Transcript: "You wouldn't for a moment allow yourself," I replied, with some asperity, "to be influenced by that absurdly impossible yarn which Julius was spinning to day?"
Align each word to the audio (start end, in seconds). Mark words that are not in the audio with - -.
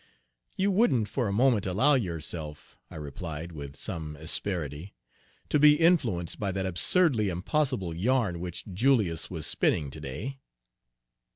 "You 0.57 0.71
wouldn't 0.71 1.07
for 1.09 1.27
a 1.27 1.31
moment 1.31 1.67
allow 1.67 1.93
yourself," 1.93 2.75
I 2.89 2.95
replied, 2.95 3.51
with 3.51 3.75
some 3.75 4.15
asperity, 4.15 4.95
"to 5.49 5.59
be 5.59 5.75
influenced 5.75 6.39
by 6.39 6.51
that 6.53 6.65
absurdly 6.65 7.29
impossible 7.29 7.93
yarn 7.93 8.39
which 8.39 8.65
Julius 8.73 9.29
was 9.29 9.45
spinning 9.45 9.91
to 9.91 9.99
day?" 10.01 10.39